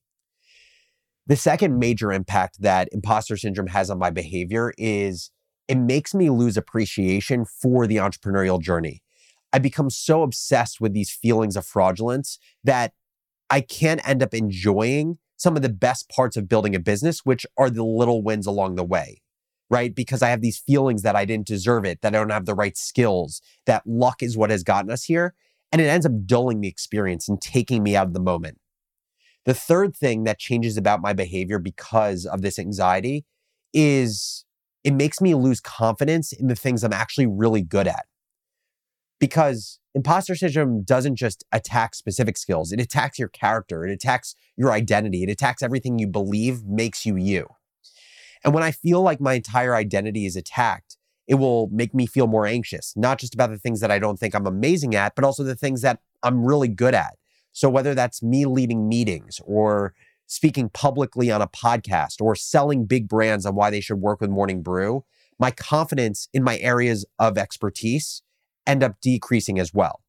The 1.28 1.36
second 1.36 1.78
major 1.78 2.12
impact 2.12 2.62
that 2.62 2.88
imposter 2.92 3.36
syndrome 3.36 3.68
has 3.68 3.90
on 3.90 4.00
my 4.00 4.10
behavior 4.10 4.74
is 4.78 5.30
it 5.68 5.76
makes 5.76 6.14
me 6.14 6.30
lose 6.30 6.56
appreciation 6.56 7.44
for 7.44 7.86
the 7.86 7.98
entrepreneurial 7.98 8.62
journey. 8.62 9.04
I 9.54 9.60
become 9.60 9.90
so 9.90 10.24
obsessed 10.24 10.82
with 10.82 10.94
these 10.94 11.12
feelings 11.12 11.56
of 11.56 11.66
fraudulence 11.66 12.38
that 12.64 12.94
I 13.50 13.62
can't 13.62 14.08
end 14.08 14.22
up 14.22 14.34
enjoying 14.34 15.18
some 15.38 15.56
of 15.56 15.62
the 15.62 15.70
best 15.70 16.10
parts 16.10 16.36
of 16.36 16.50
building 16.50 16.76
a 16.76 16.80
business, 16.80 17.26
which 17.26 17.46
are 17.58 17.70
the 17.70 17.84
little 17.84 18.22
wins 18.24 18.46
along 18.46 18.76
the 18.76 18.84
way, 18.84 19.22
right? 19.70 19.94
Because 19.94 20.22
I 20.22 20.30
have 20.30 20.42
these 20.42 20.58
feelings 20.58 21.04
that 21.04 21.16
I 21.16 21.26
didn't 21.26 21.48
deserve 21.48 21.86
it, 21.86 22.02
that 22.02 22.14
I 22.14 22.20
don't 22.20 22.32
have 22.32 22.46
the 22.46 22.56
right 22.56 22.76
skills, 22.76 23.42
that 23.66 23.84
luck 23.86 24.22
is 24.22 24.36
what 24.36 24.50
has 24.50 24.64
gotten 24.64 24.92
us 24.92 25.04
here. 25.04 25.34
And 25.72 25.82
it 25.82 25.86
ends 25.86 26.06
up 26.06 26.26
dulling 26.26 26.62
the 26.62 26.68
experience 26.68 27.28
and 27.28 27.42
taking 27.42 27.84
me 27.84 27.96
out 27.96 28.08
of 28.08 28.14
the 28.14 28.20
moment. 28.20 28.60
The 29.46 29.54
third 29.54 29.96
thing 29.96 30.24
that 30.24 30.40
changes 30.40 30.76
about 30.76 31.02
my 31.02 31.14
behavior 31.14 31.60
because 31.60 32.26
of 32.26 32.42
this 32.42 32.60
anxiety 32.60 33.26
is 33.74 34.44
it 34.84 34.94
makes 34.94 35.22
me 35.22 35.36
lose 35.36 35.60
confidence 35.60 36.34
in 36.34 36.48
the 36.48 36.56
things 36.56 36.84
I'm 36.84 36.94
actually 36.94 37.28
really 37.28 37.62
good 37.62 37.88
at 37.88 38.06
because 39.20 39.80
imposter 39.96 40.36
syndrome 40.36 40.84
doesn't 40.84 41.16
just 41.16 41.44
attack 41.52 41.96
specific 41.96 42.38
skills, 42.38 42.72
it 42.72 42.80
attacks 42.80 43.18
your 43.18 43.30
character, 43.30 43.86
it 43.86 43.92
attacks 43.92 44.36
your 44.56 44.72
identity, 44.72 45.24
it 45.24 45.30
attacks 45.30 45.64
everything 45.64 46.00
you 46.00 46.08
believe 46.08 46.66
makes 46.66 47.06
you 47.06 47.16
you. 47.16 47.48
And 48.44 48.54
when 48.54 48.64
I 48.64 48.72
feel 48.72 49.02
like 49.02 49.20
my 49.20 49.34
entire 49.34 49.76
identity 49.76 50.26
is 50.26 50.36
attacked, 50.36 50.98
it 51.28 51.36
will 51.36 51.68
make 51.72 51.94
me 51.94 52.06
feel 52.06 52.28
more 52.28 52.46
anxious, 52.46 52.94
not 52.96 53.20
just 53.20 53.34
about 53.34 53.50
the 53.50 53.58
things 53.58 53.82
that 53.82 53.92
I 53.92 54.00
don't 54.00 54.18
think 54.18 54.34
I'm 54.34 54.48
amazing 54.48 54.96
at, 54.96 55.16
but 55.16 55.26
also 55.26 55.44
the 55.44 55.56
things 55.56 55.82
that 55.82 56.00
I'm 56.24 56.46
really 56.46 56.70
good 56.70 56.94
at. 56.94 57.16
So 57.52 57.70
whether 57.70 57.94
that's 57.96 58.24
me 58.24 58.46
leading 58.46 58.88
meetings 58.88 59.42
or 59.44 59.94
speaking 60.28 60.70
publicly 60.70 61.32
on 61.32 61.42
a 61.42 61.48
podcast 61.48 62.22
or 62.22 62.36
selling 62.36 62.86
big 62.86 63.08
brands 63.08 63.46
on 63.46 63.56
why 63.56 63.70
they 63.70 63.82
should 63.82 64.00
work 64.00 64.22
with 64.22 64.30
Morning 64.30 64.62
Brew, 64.62 65.04
my 65.40 65.52
confidence 65.52 66.30
in 66.34 66.44
my 66.44 66.58
areas 66.60 67.06
of 67.20 67.38
expertise 67.38 68.22
end 68.68 68.84
up 68.84 69.00
decreasing 69.02 69.58
as 69.58 69.74
well. 69.74 70.02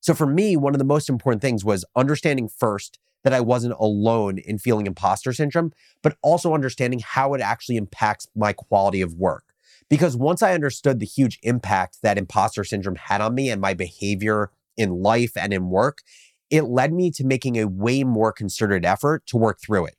So 0.00 0.14
for 0.14 0.26
me, 0.26 0.56
one 0.56 0.74
of 0.74 0.80
the 0.80 0.84
most 0.84 1.08
important 1.08 1.42
things 1.42 1.64
was 1.64 1.84
understanding 1.94 2.48
first 2.48 2.98
that 3.22 3.32
I 3.32 3.40
wasn't 3.40 3.74
alone 3.78 4.38
in 4.38 4.58
feeling 4.58 4.86
imposter 4.86 5.32
syndrome, 5.32 5.72
but 6.02 6.16
also 6.22 6.54
understanding 6.54 7.00
how 7.04 7.34
it 7.34 7.40
actually 7.40 7.76
impacts 7.76 8.26
my 8.34 8.52
quality 8.52 9.00
of 9.00 9.14
work. 9.14 9.44
Because 9.88 10.16
once 10.16 10.42
I 10.42 10.54
understood 10.54 10.98
the 10.98 11.06
huge 11.06 11.38
impact 11.42 11.98
that 12.02 12.18
imposter 12.18 12.64
syndrome 12.64 12.96
had 12.96 13.20
on 13.20 13.34
me 13.34 13.50
and 13.50 13.60
my 13.60 13.74
behavior 13.74 14.50
in 14.76 14.90
life 15.02 15.36
and 15.36 15.52
in 15.52 15.68
work, 15.68 16.02
it 16.50 16.62
led 16.62 16.92
me 16.92 17.10
to 17.12 17.24
making 17.24 17.58
a 17.58 17.68
way 17.68 18.02
more 18.02 18.32
concerted 18.32 18.84
effort 18.84 19.24
to 19.26 19.36
work 19.36 19.60
through 19.60 19.86
it. 19.86 19.96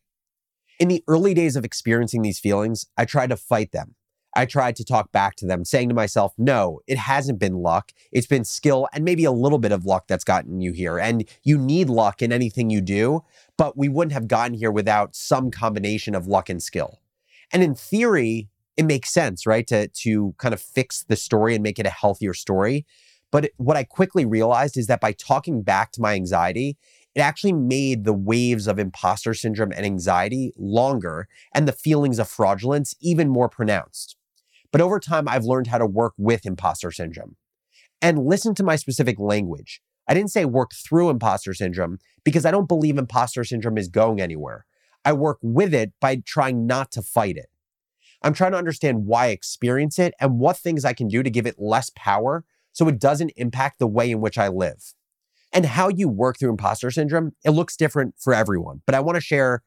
In 0.80 0.88
the 0.88 1.04
early 1.08 1.34
days 1.34 1.56
of 1.56 1.64
experiencing 1.64 2.24
these 2.24 2.40
feelings, 2.40 2.86
I 2.98 3.06
tried 3.06 3.30
to 3.30 3.38
fight 3.38 3.72
them. 3.72 3.96
I 4.36 4.46
tried 4.46 4.76
to 4.78 4.84
talk 4.84 5.12
back 5.12 5.36
to 5.38 5.46
them, 5.46 5.64
saying 5.64 5.90
to 5.90 5.96
myself, 5.96 6.34
no, 6.38 6.80
it 6.88 6.98
hasn't 6.98 7.40
been 7.40 7.56
luck. 7.56 7.92
It's 8.12 8.28
been 8.28 8.44
skill 8.44 8.88
and 8.94 9.06
maybe 9.06 9.26
a 9.26 9.32
little 9.32 9.60
bit 9.60 9.72
of 9.72 9.86
luck 9.86 10.08
that's 10.08 10.24
gotten 10.24 10.62
you 10.62 10.72
here. 10.72 10.98
And 10.98 11.28
you 11.44 11.58
need 11.58 11.90
luck 11.90 12.22
in 12.22 12.32
anything 12.32 12.70
you 12.70 12.82
do, 12.82 13.24
but 13.58 13.78
we 13.78 13.90
wouldn't 13.90 14.14
have 14.14 14.28
gotten 14.28 14.56
here 14.56 14.72
without 14.72 15.16
some 15.16 15.52
combination 15.52 16.16
of 16.16 16.28
luck 16.28 16.50
and 16.50 16.62
skill. 16.62 17.00
And 17.52 17.62
in 17.62 17.76
theory, 17.76 18.50
it 18.76 18.86
makes 18.86 19.12
sense, 19.12 19.46
right? 19.46 19.68
To, 19.68 19.88
to 19.88 20.34
kind 20.40 20.54
of 20.54 20.62
fix 20.62 21.04
the 21.04 21.16
story 21.16 21.54
and 21.54 21.62
make 21.62 21.78
it 21.78 21.86
a 21.86 21.92
healthier 21.92 22.34
story. 22.34 22.86
But 23.32 23.52
what 23.58 23.78
I 23.78 23.84
quickly 23.84 24.26
realized 24.26 24.78
is 24.78 24.88
that 24.88 25.02
by 25.02 25.12
talking 25.12 25.62
back 25.62 25.92
to 25.94 26.02
my 26.02 26.14
anxiety, 26.14 26.78
it 27.16 27.22
actually 27.22 27.54
made 27.54 28.04
the 28.04 28.14
waves 28.14 28.68
of 28.68 28.80
imposter 28.80 29.34
syndrome 29.36 29.72
and 29.72 29.86
anxiety 29.86 30.52
longer 30.58 31.28
and 31.54 31.68
the 31.68 31.72
feelings 31.72 32.18
of 32.18 32.28
fraudulence 32.28 32.96
even 33.00 33.30
more 33.30 33.50
pronounced. 33.50 34.18
But 34.74 34.82
over 34.82 35.00
time, 35.00 35.30
I've 35.30 35.46
learned 35.46 35.68
how 35.68 35.78
to 35.78 35.86
work 35.86 36.14
with 36.18 36.48
imposter 36.48 36.92
syndrome 36.92 37.38
and 38.02 38.26
listen 38.26 38.56
to 38.56 38.64
my 38.64 38.76
specific 38.76 39.20
language. 39.20 39.82
I 40.08 40.16
didn't 40.16 40.32
say 40.32 40.46
work 40.46 40.72
through 40.74 41.12
imposter 41.12 41.54
syndrome 41.54 42.00
because 42.26 42.44
I 42.44 42.52
don't 42.52 42.68
believe 42.68 42.98
imposter 42.98 43.44
syndrome 43.44 43.78
is 43.78 43.88
going 43.88 44.20
anywhere. 44.20 44.66
I 45.06 45.14
work 45.14 45.38
with 45.44 45.76
it 45.76 45.94
by 46.02 46.24
trying 46.26 46.66
not 46.66 46.92
to 46.94 47.04
fight 47.04 47.38
it. 47.38 47.50
I'm 48.24 48.34
trying 48.34 48.54
to 48.54 48.58
understand 48.58 49.06
why 49.06 49.26
I 49.26 49.30
experience 49.30 50.00
it 50.00 50.16
and 50.20 50.40
what 50.40 50.58
things 50.58 50.86
I 50.86 50.94
can 50.94 51.08
do 51.08 51.22
to 51.22 51.30
give 51.30 51.46
it 51.46 51.60
less 51.60 51.92
power 51.96 52.44
so 52.72 52.88
it 52.88 53.00
doesn't 53.00 53.34
impact 53.36 53.78
the 53.78 53.88
way 53.88 54.10
in 54.10 54.22
which 54.22 54.40
I 54.40 54.48
live. 54.48 54.96
And 55.54 55.68
how 55.68 55.90
you 55.90 56.10
work 56.10 56.40
through 56.40 56.50
imposter 56.50 56.90
syndrome, 56.90 57.34
it 57.46 57.52
looks 57.52 57.78
different 57.78 58.16
for 58.18 58.34
everyone. 58.34 58.82
But 58.88 58.96
I 58.96 59.02
want 59.02 59.18
to 59.18 59.22
share 59.22 59.62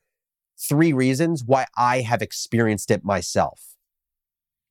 three 0.58 0.92
reasons 0.92 1.44
why 1.44 1.66
I 1.76 2.00
have 2.00 2.22
experienced 2.22 2.90
it 2.90 3.04
myself. 3.04 3.75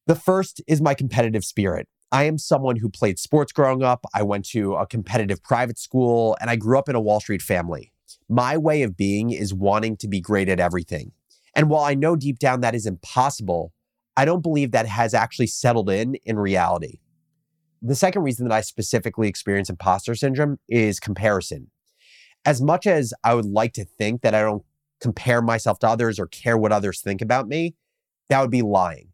The 0.07 0.15
first 0.15 0.61
is 0.67 0.81
my 0.81 0.93
competitive 0.93 1.43
spirit. 1.43 1.87
I 2.11 2.25
am 2.25 2.37
someone 2.37 2.75
who 2.75 2.89
played 2.89 3.17
sports 3.17 3.51
growing 3.51 3.81
up. 3.81 4.05
I 4.13 4.21
went 4.21 4.45
to 4.49 4.75
a 4.75 4.85
competitive 4.85 5.41
private 5.41 5.79
school 5.79 6.37
and 6.39 6.47
I 6.47 6.57
grew 6.57 6.77
up 6.77 6.87
in 6.87 6.95
a 6.95 7.01
Wall 7.01 7.19
Street 7.19 7.41
family. 7.41 7.91
My 8.29 8.55
way 8.55 8.83
of 8.83 8.95
being 8.95 9.31
is 9.31 9.51
wanting 9.51 9.97
to 9.97 10.07
be 10.07 10.21
great 10.21 10.47
at 10.47 10.59
everything. 10.59 11.11
And 11.55 11.71
while 11.71 11.83
I 11.83 11.95
know 11.95 12.15
deep 12.15 12.37
down 12.37 12.61
that 12.61 12.75
is 12.75 12.85
impossible, 12.85 13.73
I 14.15 14.25
don't 14.25 14.43
believe 14.43 14.71
that 14.71 14.85
has 14.85 15.15
actually 15.15 15.47
settled 15.47 15.89
in 15.89 16.15
in 16.23 16.37
reality. 16.37 16.99
The 17.81 17.95
second 17.95 18.21
reason 18.21 18.47
that 18.47 18.53
I 18.53 18.61
specifically 18.61 19.27
experience 19.27 19.71
imposter 19.71 20.13
syndrome 20.13 20.59
is 20.69 20.99
comparison. 20.99 21.71
As 22.45 22.61
much 22.61 22.85
as 22.85 23.11
I 23.23 23.33
would 23.33 23.45
like 23.45 23.73
to 23.73 23.85
think 23.85 24.21
that 24.21 24.35
I 24.35 24.41
don't 24.41 24.63
compare 25.01 25.41
myself 25.41 25.79
to 25.79 25.87
others 25.87 26.19
or 26.19 26.27
care 26.27 26.59
what 26.59 26.71
others 26.71 27.01
think 27.01 27.23
about 27.23 27.47
me, 27.47 27.73
that 28.29 28.39
would 28.39 28.51
be 28.51 28.61
lying 28.61 29.09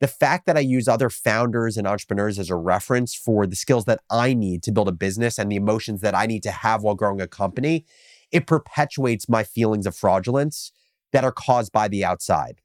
the 0.00 0.08
fact 0.08 0.46
that 0.46 0.56
I 0.56 0.60
use 0.60 0.88
other 0.88 1.08
founders 1.08 1.76
and 1.76 1.86
entrepreneurs 1.86 2.38
as 2.38 2.50
a 2.50 2.56
reference 2.56 3.14
for 3.14 3.46
the 3.46 3.56
skills 3.56 3.86
that 3.86 4.00
I 4.10 4.34
need 4.34 4.62
to 4.64 4.72
build 4.72 4.88
a 4.88 4.92
business 4.92 5.38
and 5.38 5.50
the 5.50 5.56
emotions 5.56 6.02
that 6.02 6.14
I 6.14 6.26
need 6.26 6.42
to 6.42 6.50
have 6.50 6.82
while 6.82 6.94
growing 6.94 7.20
a 7.20 7.26
company, 7.26 7.86
it 8.30 8.46
perpetuates 8.46 9.28
my 9.28 9.42
feelings 9.42 9.86
of 9.86 9.96
fraudulence 9.96 10.72
that 11.12 11.24
are 11.24 11.32
caused 11.32 11.72
by 11.72 11.88
the 11.88 12.04
outside. 12.04 12.60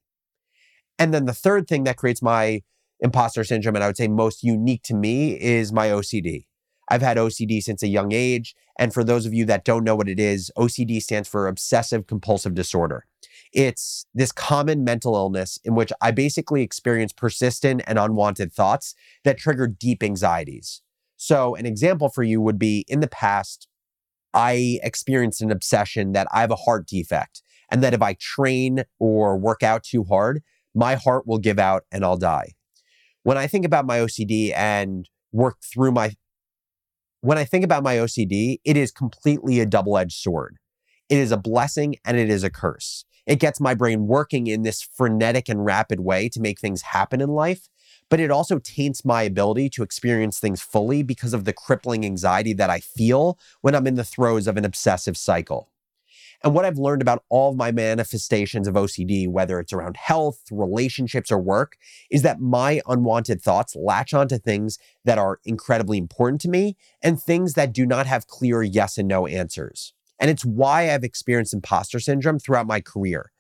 And 1.00 1.14
then 1.14 1.26
the 1.26 1.34
third 1.34 1.68
thing 1.68 1.86
that 1.86 1.98
creates 1.98 2.22
my 2.22 2.62
imposter 3.00 3.44
syndrome, 3.44 3.76
and 3.76 3.84
I 3.84 3.88
would 3.88 3.98
say 3.98 4.08
most 4.08 4.44
unique 4.44 4.84
to 4.84 4.94
me, 4.94 5.40
is 5.40 5.72
my 5.72 5.88
OCD. 5.88 6.46
I've 6.90 7.02
had 7.02 7.18
OCD 7.18 7.62
since 7.62 7.82
a 7.82 7.88
young 7.88 8.12
age. 8.12 8.54
And 8.78 8.94
for 8.94 9.04
those 9.04 9.26
of 9.26 9.34
you 9.34 9.46
that 9.46 9.64
don't 9.64 9.86
know 9.86 9.96
what 9.96 10.10
it 10.10 10.20
is, 10.20 10.52
OCD 10.58 11.02
stands 11.02 11.30
for 11.30 11.48
obsessive 11.48 12.06
compulsive 12.06 12.54
disorder. 12.54 13.06
It's 13.54 14.06
this 14.14 14.32
common 14.32 14.84
mental 14.84 15.16
illness 15.16 15.60
in 15.64 15.76
which 15.76 15.92
I 16.02 16.12
basically 16.12 16.62
experience 16.62 17.12
persistent 17.12 17.82
and 17.86 18.00
unwanted 18.00 18.54
thoughts 18.54 18.96
that 19.24 19.38
trigger 19.38 19.68
deep 19.68 20.04
anxieties. 20.04 20.82
So, 21.18 21.56
an 21.56 21.66
example 21.66 22.10
for 22.10 22.24
you 22.24 22.42
would 22.42 22.58
be 22.58 22.86
in 22.88 23.02
the 23.02 23.08
past, 23.08 23.68
I 24.34 24.80
experienced 24.82 25.42
an 25.42 25.52
obsession 25.52 26.14
that 26.14 26.28
I 26.32 26.42
have 26.42 26.52
a 26.52 26.56
heart 26.56 26.88
defect 26.88 27.44
and 27.70 27.84
that 27.84 27.94
if 27.94 28.02
I 28.02 28.16
train 28.20 28.84
or 29.00 29.38
work 29.38 29.64
out 29.64 29.84
too 29.84 30.04
hard, 30.04 30.42
my 30.74 30.96
heart 30.96 31.28
will 31.28 31.38
give 31.38 31.60
out 31.60 31.84
and 31.92 32.04
I'll 32.04 32.18
die. 32.18 32.54
When 33.24 33.38
I 33.38 33.48
think 33.48 33.66
about 33.66 33.86
my 33.86 34.00
OCD 34.00 34.54
and 34.56 35.08
work 35.32 35.58
through 35.62 35.92
my 35.92 36.16
when 37.24 37.38
I 37.38 37.44
think 37.46 37.64
about 37.64 37.84
my 37.84 37.98
OCD, 37.98 38.58
it 38.66 38.76
is 38.76 38.92
completely 38.92 39.60
a 39.60 39.66
double-edged 39.68 40.12
sword. 40.12 40.58
It 41.08 41.20
is 41.20 41.32
a 41.32 41.38
blessing 41.38 41.98
and 42.04 42.18
it 42.18 42.32
is 42.32 42.44
a 42.44 42.50
curse. 42.50 43.06
It 43.26 43.40
gets 43.40 43.60
my 43.60 43.74
brain 43.74 44.08
working 44.08 44.48
in 44.48 44.64
this 44.64 44.82
frenetic 44.82 45.48
and 45.50 45.64
rapid 45.66 46.00
way 46.00 46.30
to 46.30 46.40
make 46.40 46.60
things 46.60 46.82
happen 46.82 47.22
in 47.22 47.30
life, 47.30 47.70
but 48.10 48.20
it 48.20 48.32
also 48.32 48.60
taints 48.60 49.06
my 49.06 49.24
ability 49.24 49.70
to 49.72 49.84
experience 49.84 50.40
things 50.40 50.62
fully 50.62 51.04
because 51.04 51.34
of 51.34 51.46
the 51.46 51.54
crippling 51.54 52.06
anxiety 52.06 52.54
that 52.54 52.70
I 52.70 52.80
feel 52.80 53.38
when 53.62 53.76
I'm 53.76 53.88
in 53.88 53.96
the 53.96 54.04
throes 54.04 54.48
of 54.48 54.58
an 54.58 54.66
obsessive 54.66 55.18
cycle. 55.18 55.70
And 56.44 56.56
what 56.56 56.66
I've 56.66 56.80
learned 56.80 57.04
about 57.04 57.24
all 57.30 57.52
of 57.52 57.58
my 57.58 57.72
manifestations 57.72 58.68
of 58.68 58.74
OCD, 58.74 59.28
whether 59.28 59.60
it's 59.60 59.74
around 59.74 59.96
health, 59.98 60.40
relationships, 60.50 61.32
or 61.32 61.38
work, 61.38 61.78
is 62.10 62.24
that 62.24 62.40
my 62.40 62.82
unwanted 62.88 63.42
thoughts 63.42 63.76
latch 63.76 64.14
onto 64.14 64.40
things 64.40 64.80
that 65.06 65.20
are 65.20 65.40
incredibly 65.46 66.00
important 66.00 66.42
to 66.42 66.50
me 66.50 66.78
and 67.02 67.22
things 67.22 67.54
that 67.54 67.74
do 67.74 67.86
not 67.86 68.08
have 68.08 68.28
clear 68.28 68.64
yes 68.64 68.98
and 68.98 69.08
no 69.08 69.28
answers. 69.28 69.94
And 70.22 70.30
it's 70.30 70.46
why 70.46 70.94
I've 70.94 71.04
experienced 71.04 71.54
imposter 71.54 72.00
syndrome 72.00 72.40
throughout 72.40 72.68
my 72.68 72.80
career. 72.80 73.32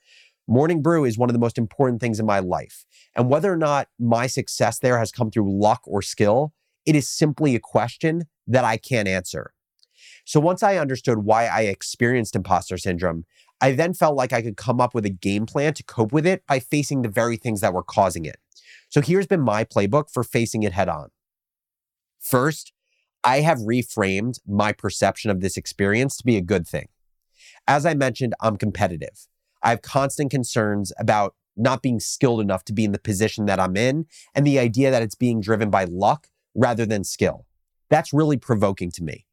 Morning 0.47 0.81
Brew 0.81 1.05
is 1.05 1.17
one 1.17 1.29
of 1.29 1.33
the 1.33 1.39
most 1.39 1.57
important 1.57 2.01
things 2.01 2.19
in 2.19 2.25
my 2.25 2.39
life. 2.39 2.85
And 3.15 3.29
whether 3.29 3.53
or 3.53 3.57
not 3.57 3.87
my 3.99 4.27
success 4.27 4.79
there 4.79 4.97
has 4.97 5.11
come 5.11 5.31
through 5.31 5.57
luck 5.61 5.81
or 5.85 6.01
skill, 6.01 6.53
it 6.85 6.95
is 6.95 7.07
simply 7.07 7.55
a 7.55 7.59
question 7.59 8.23
that 8.47 8.65
I 8.65 8.77
can't 8.77 9.07
answer. 9.07 9.53
So 10.25 10.39
once 10.39 10.63
I 10.63 10.77
understood 10.77 11.19
why 11.19 11.45
I 11.45 11.61
experienced 11.61 12.35
imposter 12.35 12.77
syndrome, 12.77 13.25
I 13.61 13.73
then 13.73 13.93
felt 13.93 14.15
like 14.15 14.33
I 14.33 14.41
could 14.41 14.57
come 14.57 14.81
up 14.81 14.95
with 14.95 15.05
a 15.05 15.09
game 15.09 15.45
plan 15.45 15.75
to 15.75 15.83
cope 15.83 16.11
with 16.11 16.25
it 16.25 16.45
by 16.47 16.59
facing 16.59 17.03
the 17.03 17.09
very 17.09 17.37
things 17.37 17.61
that 17.61 17.73
were 17.73 17.83
causing 17.83 18.25
it. 18.25 18.37
So 18.89 19.01
here's 19.01 19.27
been 19.27 19.41
my 19.41 19.63
playbook 19.63 20.11
for 20.11 20.23
facing 20.23 20.63
it 20.63 20.73
head 20.73 20.89
on. 20.89 21.09
First, 22.19 22.73
I 23.23 23.41
have 23.41 23.59
reframed 23.59 24.39
my 24.47 24.71
perception 24.71 25.29
of 25.29 25.41
this 25.41 25.57
experience 25.57 26.17
to 26.17 26.25
be 26.25 26.37
a 26.37 26.41
good 26.41 26.67
thing. 26.67 26.87
As 27.67 27.85
I 27.85 27.93
mentioned, 27.93 28.33
I'm 28.41 28.57
competitive. 28.57 29.27
I 29.61 29.69
have 29.69 29.83
constant 29.83 30.31
concerns 30.31 30.91
about 30.97 31.35
not 31.55 31.83
being 31.83 31.99
skilled 31.99 32.41
enough 32.41 32.63
to 32.65 32.73
be 32.73 32.83
in 32.83 32.93
the 32.93 32.99
position 32.99 33.45
that 33.45 33.59
I'm 33.59 33.77
in 33.77 34.07
and 34.33 34.47
the 34.47 34.57
idea 34.57 34.89
that 34.89 35.03
it's 35.03 35.15
being 35.15 35.39
driven 35.39 35.69
by 35.69 35.83
luck 35.83 36.29
rather 36.55 36.85
than 36.85 37.03
skill. 37.03 37.45
That's 37.89 38.11
really 38.13 38.37
provoking 38.37 38.89
to 38.91 39.03
me. 39.03 39.27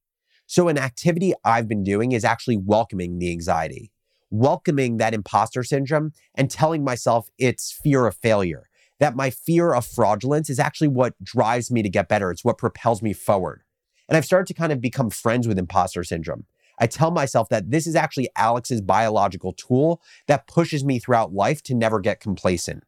So, 0.47 0.69
an 0.69 0.79
activity 0.79 1.33
I've 1.45 1.69
been 1.69 1.85
doing 1.85 2.13
is 2.13 2.25
actually 2.25 2.57
welcoming 2.57 3.19
the 3.19 3.31
anxiety, 3.31 3.93
welcoming 4.31 4.97
that 4.99 5.15
imposter 5.15 5.63
syndrome 5.63 6.13
and 6.35 6.51
telling 6.51 6.85
myself 6.85 7.29
it's 7.39 7.73
fear 7.73 8.07
of 8.07 8.17
failure, 8.17 8.69
that 8.99 9.17
my 9.17 9.31
fear 9.31 9.73
of 9.73 9.87
fraudulence 9.87 10.51
is 10.51 10.59
actually 10.59 10.89
what 10.89 11.15
drives 11.23 11.71
me 11.71 11.83
to 11.83 11.89
get 11.89 12.09
better. 12.09 12.31
It's 12.31 12.45
what 12.45 12.59
propels 12.59 13.01
me 13.03 13.13
forward. 13.13 13.63
And 14.09 14.17
I've 14.17 14.25
started 14.25 14.47
to 14.47 14.55
kind 14.55 14.73
of 14.73 14.81
become 14.81 15.11
friends 15.11 15.47
with 15.47 15.59
imposter 15.59 16.03
syndrome. 16.05 16.47
I 16.81 16.87
tell 16.87 17.11
myself 17.11 17.49
that 17.49 17.71
this 17.71 17.87
is 17.87 17.97
actually 17.97 18.29
Alex's 18.37 18.81
biological 18.81 19.53
tool 19.53 20.01
that 20.27 20.47
pushes 20.47 20.85
me 20.85 20.99
throughout 20.99 21.35
life 21.35 21.63
to 21.65 21.75
never 21.75 22.01
get 22.01 22.21
complacent. 22.21 22.85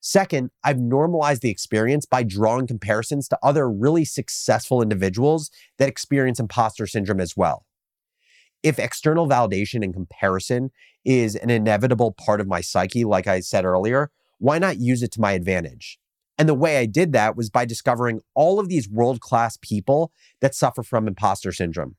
Second, 0.00 0.50
I've 0.62 0.78
normalized 0.78 1.42
the 1.42 1.50
experience 1.50 2.06
by 2.06 2.22
drawing 2.22 2.66
comparisons 2.66 3.26
to 3.28 3.38
other 3.42 3.68
really 3.68 4.04
successful 4.04 4.80
individuals 4.80 5.50
that 5.78 5.88
experience 5.88 6.38
imposter 6.38 6.86
syndrome 6.86 7.20
as 7.20 7.36
well. 7.36 7.66
If 8.62 8.78
external 8.78 9.28
validation 9.28 9.82
and 9.82 9.92
comparison 9.92 10.70
is 11.04 11.34
an 11.36 11.50
inevitable 11.50 12.12
part 12.12 12.40
of 12.40 12.46
my 12.46 12.60
psyche, 12.60 13.04
like 13.04 13.26
I 13.26 13.40
said 13.40 13.64
earlier, 13.64 14.10
why 14.38 14.58
not 14.58 14.78
use 14.78 15.02
it 15.02 15.12
to 15.12 15.20
my 15.20 15.32
advantage? 15.32 15.98
And 16.38 16.48
the 16.48 16.54
way 16.54 16.78
I 16.78 16.86
did 16.86 17.12
that 17.12 17.36
was 17.36 17.50
by 17.50 17.64
discovering 17.64 18.20
all 18.34 18.60
of 18.60 18.68
these 18.68 18.88
world 18.88 19.20
class 19.20 19.58
people 19.60 20.12
that 20.40 20.54
suffer 20.54 20.84
from 20.84 21.08
imposter 21.08 21.50
syndrome. 21.50 21.96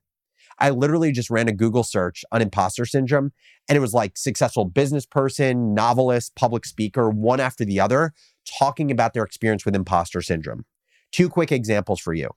I 0.58 0.69
literally 0.69 1.12
just 1.12 1.29
ran 1.29 1.48
a 1.48 1.53
Google 1.53 1.84
search 1.84 2.25
on 2.31 2.41
imposter 2.41 2.86
syndrome, 2.86 3.31
and 3.67 3.77
it 3.77 3.81
was 3.81 3.93
like 3.93 4.17
successful 4.17 4.65
business 4.65 5.05
person, 5.05 5.74
novelist, 5.74 6.36
public 6.36 6.65
speaker, 6.65 7.10
one 7.10 7.39
after 7.39 7.63
the 7.63 7.79
other, 7.79 8.13
talking 8.60 8.91
about 8.91 9.13
their 9.13 9.24
experience 9.24 9.65
with 9.65 9.75
imposter 9.75 10.22
syndrome. 10.22 10.65
Two 11.12 11.29
quick 11.29 11.51
examples 11.51 12.00
for 12.00 12.13
you. 12.13 12.29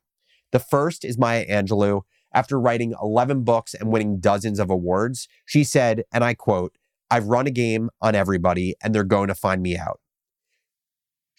The 0.52 0.60
first 0.60 1.04
is 1.04 1.18
Maya 1.18 1.46
Angelou. 1.48 2.02
After 2.34 2.58
writing 2.58 2.94
11 3.02 3.44
books 3.44 3.74
and 3.74 3.92
winning 3.92 4.18
dozens 4.18 4.58
of 4.58 4.70
awards, 4.70 5.28
she 5.44 5.64
said, 5.64 6.04
and 6.12 6.24
I 6.24 6.32
quote, 6.32 6.76
I've 7.10 7.26
run 7.26 7.46
a 7.46 7.50
game 7.50 7.90
on 8.00 8.14
everybody 8.14 8.74
and 8.82 8.94
they're 8.94 9.04
going 9.04 9.28
to 9.28 9.34
find 9.34 9.60
me 9.60 9.76
out. 9.76 10.00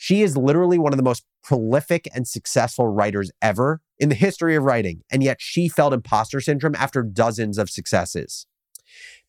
She 0.04 0.22
is 0.22 0.36
literally 0.36 0.78
one 0.78 0.92
of 0.92 0.98
the 0.98 1.04
most 1.04 1.24
prolific 1.46 2.10
and 2.14 2.28
successful 2.28 2.90
writers 2.90 3.32
ever 3.42 3.80
in 3.98 4.10
the 4.10 4.16
history 4.16 4.54
of 4.58 4.64
writing, 4.64 5.02
and 5.10 5.24
yet 5.24 5.38
she 5.40 5.70
felt 5.70 5.94
imposter 5.94 6.42
syndrome 6.42 6.76
after 6.76 7.04
dozens 7.04 7.58
of 7.58 7.70
successes. 7.70 8.46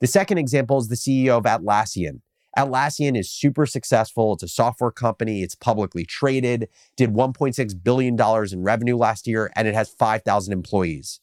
The 0.00 0.08
second 0.08 0.38
example 0.38 0.78
is 0.78 0.88
the 0.88 0.96
CEO 0.96 1.38
of 1.38 1.44
Atlassian. 1.44 2.22
Atlassian 2.58 3.16
is 3.16 3.30
super 3.30 3.66
successful. 3.66 4.32
It's 4.32 4.42
a 4.42 4.48
software 4.48 4.90
company. 4.90 5.44
It's 5.44 5.54
publicly 5.54 6.04
traded, 6.04 6.68
did 6.96 7.10
$1.6 7.10 7.84
billion 7.84 8.18
in 8.52 8.62
revenue 8.64 8.96
last 8.96 9.28
year, 9.28 9.52
and 9.54 9.68
it 9.68 9.74
has 9.74 9.90
5,000 9.90 10.52
employees. 10.52 11.20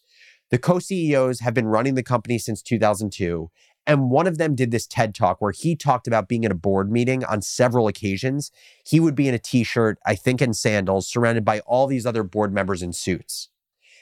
The 0.49 0.59
co 0.59 0.79
CEOs 0.79 1.41
have 1.41 1.53
been 1.53 1.67
running 1.67 1.95
the 1.95 2.03
company 2.03 2.37
since 2.37 2.61
2002. 2.61 3.49
And 3.87 4.11
one 4.11 4.27
of 4.27 4.37
them 4.37 4.55
did 4.55 4.71
this 4.71 4.85
TED 4.85 5.15
talk 5.15 5.41
where 5.41 5.51
he 5.51 5.75
talked 5.75 6.07
about 6.07 6.27
being 6.27 6.45
at 6.45 6.51
a 6.51 6.55
board 6.55 6.91
meeting 6.91 7.25
on 7.25 7.41
several 7.41 7.87
occasions. 7.87 8.51
He 8.85 8.99
would 8.99 9.15
be 9.15 9.27
in 9.27 9.33
a 9.33 9.39
t 9.39 9.63
shirt, 9.63 9.97
I 10.05 10.15
think 10.15 10.41
in 10.41 10.53
sandals, 10.53 11.07
surrounded 11.07 11.43
by 11.43 11.61
all 11.61 11.87
these 11.87 12.05
other 12.05 12.23
board 12.23 12.53
members 12.53 12.83
in 12.83 12.93
suits. 12.93 13.49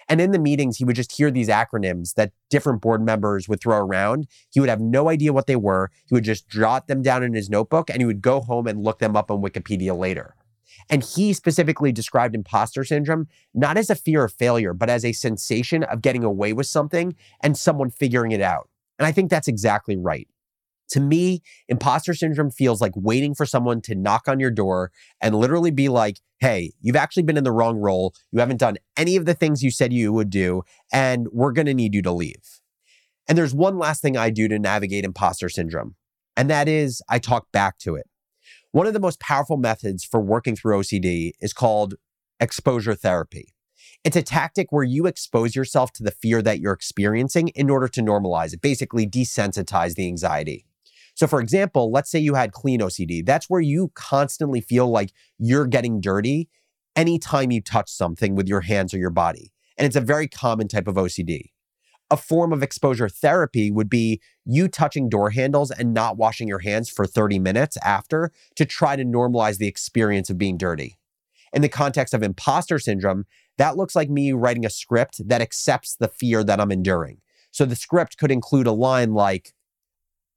And 0.09 0.19
in 0.19 0.31
the 0.31 0.39
meetings, 0.39 0.77
he 0.77 0.85
would 0.85 0.95
just 0.95 1.11
hear 1.11 1.29
these 1.29 1.49
acronyms 1.49 2.15
that 2.15 2.31
different 2.49 2.81
board 2.81 3.01
members 3.05 3.47
would 3.47 3.61
throw 3.61 3.77
around. 3.77 4.27
He 4.49 4.59
would 4.59 4.69
have 4.69 4.81
no 4.81 5.07
idea 5.07 5.31
what 5.31 5.45
they 5.45 5.55
were. 5.55 5.91
He 6.07 6.15
would 6.15 6.23
just 6.23 6.49
jot 6.49 6.87
them 6.87 7.03
down 7.03 7.21
in 7.21 7.35
his 7.35 7.49
notebook 7.49 7.91
and 7.91 8.01
he 8.01 8.05
would 8.05 8.21
go 8.21 8.41
home 8.41 8.65
and 8.65 8.83
look 8.83 8.97
them 8.97 9.15
up 9.15 9.29
on 9.29 9.41
Wikipedia 9.41 9.95
later. 9.95 10.35
And 10.89 11.03
he 11.03 11.33
specifically 11.33 11.91
described 11.91 12.33
imposter 12.33 12.83
syndrome 12.83 13.27
not 13.53 13.77
as 13.77 13.91
a 13.91 13.95
fear 13.95 14.23
of 14.23 14.33
failure, 14.33 14.73
but 14.73 14.89
as 14.89 15.05
a 15.05 15.11
sensation 15.11 15.83
of 15.83 16.01
getting 16.01 16.23
away 16.23 16.53
with 16.53 16.65
something 16.65 17.15
and 17.41 17.55
someone 17.55 17.91
figuring 17.91 18.31
it 18.31 18.41
out. 18.41 18.67
And 18.99 19.07
I 19.07 19.11
think 19.11 19.29
that's 19.29 19.47
exactly 19.47 19.97
right. 19.97 20.27
To 20.91 20.99
me, 20.99 21.41
imposter 21.67 22.13
syndrome 22.13 22.51
feels 22.51 22.81
like 22.81 22.91
waiting 22.95 23.35
for 23.35 23.45
someone 23.45 23.79
to 23.81 23.95
knock 23.95 24.27
on 24.27 24.39
your 24.39 24.51
door 24.51 24.91
and 25.21 25.35
literally 25.35 25.71
be 25.71 25.87
like, 25.87 26.19
hey, 26.39 26.73
you've 26.81 26.95
actually 26.95 27.23
been 27.23 27.37
in 27.37 27.43
the 27.43 27.51
wrong 27.51 27.77
role. 27.77 28.13
You 28.31 28.39
haven't 28.39 28.59
done 28.59 28.77
any 28.97 29.15
of 29.15 29.25
the 29.25 29.33
things 29.33 29.63
you 29.63 29.71
said 29.71 29.93
you 29.93 30.11
would 30.13 30.29
do, 30.29 30.63
and 30.91 31.27
we're 31.31 31.51
going 31.51 31.67
to 31.67 31.73
need 31.73 31.93
you 31.93 32.01
to 32.01 32.11
leave. 32.11 32.59
And 33.27 33.37
there's 33.37 33.53
one 33.53 33.77
last 33.77 34.01
thing 34.01 34.17
I 34.17 34.31
do 34.31 34.47
to 34.47 34.57
navigate 34.57 35.05
imposter 35.05 35.49
syndrome, 35.49 35.95
and 36.35 36.49
that 36.49 36.67
is 36.67 37.01
I 37.07 37.19
talk 37.19 37.51
back 37.51 37.77
to 37.79 37.95
it. 37.95 38.07
One 38.71 38.87
of 38.87 38.93
the 38.93 38.99
most 38.99 39.19
powerful 39.19 39.57
methods 39.57 40.03
for 40.03 40.19
working 40.19 40.55
through 40.55 40.79
OCD 40.79 41.33
is 41.39 41.53
called 41.53 41.95
exposure 42.39 42.95
therapy. 42.95 43.53
It's 44.05 44.15
a 44.15 44.21
tactic 44.21 44.71
where 44.71 44.85
you 44.85 45.07
expose 45.07 45.55
yourself 45.55 45.91
to 45.93 46.03
the 46.03 46.11
fear 46.11 46.41
that 46.41 46.61
you're 46.61 46.73
experiencing 46.73 47.49
in 47.49 47.69
order 47.69 47.89
to 47.89 48.01
normalize 48.01 48.53
it, 48.53 48.61
basically 48.61 49.05
desensitize 49.05 49.95
the 49.95 50.07
anxiety. 50.07 50.65
So, 51.15 51.27
for 51.27 51.41
example, 51.41 51.91
let's 51.91 52.09
say 52.09 52.17
you 52.17 52.35
had 52.35 52.53
clean 52.53 52.79
OCD. 52.79 53.25
That's 53.25 53.49
where 53.49 53.59
you 53.59 53.91
constantly 53.95 54.61
feel 54.61 54.89
like 54.89 55.11
you're 55.37 55.67
getting 55.67 55.99
dirty 55.99 56.47
anytime 56.95 57.51
you 57.51 57.61
touch 57.61 57.89
something 57.89 58.35
with 58.35 58.47
your 58.47 58.61
hands 58.61 58.93
or 58.93 58.97
your 58.99 59.09
body. 59.09 59.51
And 59.77 59.85
it's 59.85 59.97
a 59.97 60.01
very 60.01 60.29
common 60.29 60.69
type 60.69 60.87
of 60.87 60.95
OCD. 60.95 61.51
A 62.09 62.15
form 62.15 62.53
of 62.53 62.63
exposure 62.63 63.09
therapy 63.09 63.69
would 63.69 63.89
be 63.89 64.21
you 64.45 64.69
touching 64.69 65.09
door 65.09 65.31
handles 65.31 65.71
and 65.71 65.93
not 65.93 66.17
washing 66.17 66.47
your 66.47 66.59
hands 66.59 66.89
for 66.89 67.05
30 67.05 67.37
minutes 67.37 67.77
after 67.83 68.31
to 68.55 68.65
try 68.65 68.95
to 68.95 69.03
normalize 69.03 69.57
the 69.57 69.67
experience 69.67 70.29
of 70.29 70.37
being 70.37 70.57
dirty. 70.57 70.97
In 71.51 71.61
the 71.61 71.69
context 71.69 72.13
of 72.13 72.23
imposter 72.23 72.79
syndrome, 72.79 73.25
that 73.59 73.75
looks 73.75 73.93
like 73.93 74.09
me 74.09 74.31
writing 74.31 74.65
a 74.65 74.69
script 74.69 75.21
that 75.27 75.41
accepts 75.41 75.95
the 75.95 76.07
fear 76.07 76.45
that 76.45 76.61
I'm 76.61 76.71
enduring. 76.71 77.17
So 77.51 77.65
the 77.65 77.75
script 77.75 78.17
could 78.17 78.31
include 78.31 78.67
a 78.67 78.71
line 78.71 79.13
like, 79.13 79.53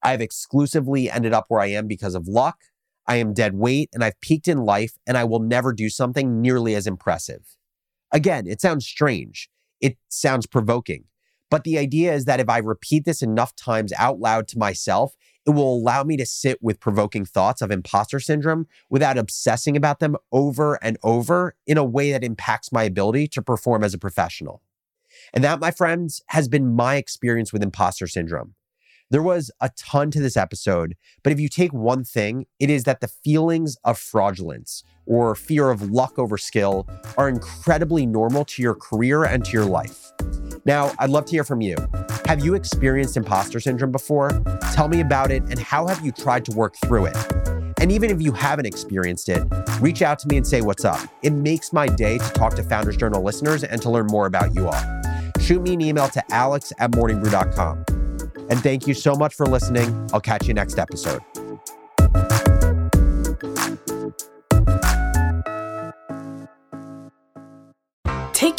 I've 0.02 0.20
exclusively 0.20 1.08
ended 1.08 1.32
up 1.32 1.44
where 1.46 1.60
I 1.60 1.66
am 1.66 1.86
because 1.86 2.16
of 2.16 2.26
luck. 2.26 2.58
I 3.06 3.16
am 3.16 3.32
dead 3.32 3.54
weight 3.54 3.90
and 3.94 4.02
I've 4.02 4.20
peaked 4.20 4.48
in 4.48 4.58
life 4.58 4.94
and 5.06 5.16
I 5.16 5.22
will 5.22 5.38
never 5.38 5.72
do 5.72 5.88
something 5.88 6.40
nearly 6.40 6.74
as 6.74 6.88
impressive. 6.88 7.56
Again, 8.10 8.48
it 8.48 8.60
sounds 8.60 8.86
strange. 8.86 9.48
It 9.80 9.98
sounds 10.08 10.46
provoking. 10.46 11.04
But 11.48 11.62
the 11.62 11.78
idea 11.78 12.12
is 12.14 12.24
that 12.24 12.40
if 12.40 12.48
I 12.48 12.58
repeat 12.58 13.04
this 13.04 13.22
enough 13.22 13.54
times 13.54 13.92
out 13.98 14.18
loud 14.18 14.48
to 14.48 14.58
myself, 14.58 15.14
it 15.46 15.50
will 15.50 15.74
allow 15.74 16.04
me 16.04 16.16
to 16.16 16.26
sit 16.26 16.62
with 16.62 16.80
provoking 16.80 17.24
thoughts 17.24 17.62
of 17.62 17.70
imposter 17.70 18.20
syndrome 18.20 18.66
without 18.88 19.18
obsessing 19.18 19.76
about 19.76 19.98
them 19.98 20.16
over 20.30 20.74
and 20.82 20.98
over 21.02 21.54
in 21.66 21.76
a 21.76 21.84
way 21.84 22.12
that 22.12 22.24
impacts 22.24 22.72
my 22.72 22.84
ability 22.84 23.26
to 23.28 23.42
perform 23.42 23.82
as 23.82 23.94
a 23.94 23.98
professional. 23.98 24.62
And 25.34 25.42
that, 25.44 25.60
my 25.60 25.70
friends, 25.70 26.22
has 26.28 26.48
been 26.48 26.74
my 26.74 26.96
experience 26.96 27.52
with 27.52 27.62
imposter 27.62 28.06
syndrome. 28.06 28.54
There 29.10 29.22
was 29.22 29.50
a 29.60 29.70
ton 29.76 30.10
to 30.12 30.20
this 30.20 30.38
episode, 30.38 30.96
but 31.22 31.32
if 31.34 31.40
you 31.40 31.50
take 31.50 31.72
one 31.74 32.02
thing, 32.02 32.46
it 32.58 32.70
is 32.70 32.84
that 32.84 33.00
the 33.00 33.08
feelings 33.08 33.76
of 33.84 33.98
fraudulence 33.98 34.84
or 35.04 35.34
fear 35.34 35.70
of 35.70 35.90
luck 35.90 36.18
over 36.18 36.38
skill 36.38 36.88
are 37.18 37.28
incredibly 37.28 38.06
normal 38.06 38.46
to 38.46 38.62
your 38.62 38.74
career 38.74 39.24
and 39.24 39.44
to 39.44 39.52
your 39.52 39.66
life. 39.66 40.12
Now, 40.64 40.92
I'd 40.98 41.10
love 41.10 41.26
to 41.26 41.32
hear 41.32 41.44
from 41.44 41.60
you. 41.60 41.76
Have 42.26 42.44
you 42.44 42.54
experienced 42.54 43.16
imposter 43.16 43.60
syndrome 43.60 43.92
before? 43.92 44.30
Tell 44.72 44.88
me 44.88 45.00
about 45.00 45.30
it 45.30 45.42
and 45.44 45.58
how 45.58 45.86
have 45.88 46.04
you 46.04 46.12
tried 46.12 46.44
to 46.46 46.52
work 46.52 46.76
through 46.76 47.06
it? 47.06 47.16
And 47.80 47.90
even 47.90 48.10
if 48.10 48.22
you 48.22 48.32
haven't 48.32 48.66
experienced 48.66 49.28
it, 49.28 49.42
reach 49.80 50.02
out 50.02 50.20
to 50.20 50.28
me 50.28 50.36
and 50.36 50.46
say 50.46 50.60
what's 50.60 50.84
up. 50.84 51.00
It 51.22 51.32
makes 51.32 51.72
my 51.72 51.88
day 51.88 52.18
to 52.18 52.30
talk 52.30 52.54
to 52.54 52.62
Founders 52.62 52.96
Journal 52.96 53.22
listeners 53.22 53.64
and 53.64 53.82
to 53.82 53.90
learn 53.90 54.06
more 54.06 54.26
about 54.26 54.54
you 54.54 54.68
all. 54.68 55.02
Shoot 55.40 55.62
me 55.62 55.74
an 55.74 55.80
email 55.80 56.08
to 56.08 56.22
alex 56.32 56.72
at 56.78 56.92
morningbrew.com. 56.92 57.84
And 58.48 58.62
thank 58.62 58.86
you 58.86 58.94
so 58.94 59.14
much 59.14 59.34
for 59.34 59.46
listening. 59.46 60.08
I'll 60.12 60.20
catch 60.20 60.46
you 60.46 60.54
next 60.54 60.78
episode. 60.78 61.22